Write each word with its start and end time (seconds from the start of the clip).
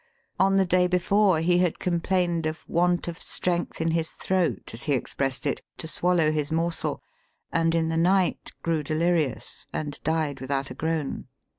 On 0.39 0.55
the 0.55 0.65
day 0.65 0.87
before, 0.87 1.41
he 1.41 1.59
had 1.59 1.77
complained 1.77 2.47
of 2.47 2.67
want 2.67 3.07
of 3.07 3.21
strength 3.21 3.79
in 3.79 3.91
his 3.91 4.13
throat, 4.13 4.71
as 4.73 4.81
he 4.85 4.93
expressed 4.93 5.45
it, 5.45 5.61
to 5.77 5.87
swallow 5.87 6.31
his 6.31 6.51
morsel, 6.51 7.03
and 7.51 7.75
in 7.75 7.89
the 7.89 7.97
night 7.97 8.51
grew 8.63 8.81
delirious 8.81 9.67
and 9.71 10.01
died 10.03 10.41
without 10.41 10.71
a 10.71 10.73
groan." 10.73 11.27